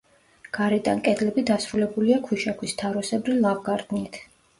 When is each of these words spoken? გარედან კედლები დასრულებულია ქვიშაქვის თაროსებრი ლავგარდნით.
გარედან 0.57 1.01
კედლები 1.07 1.43
დასრულებულია 1.49 2.17
ქვიშაქვის 2.29 2.73
თაროსებრი 2.81 3.37
ლავგარდნით. 3.45 4.19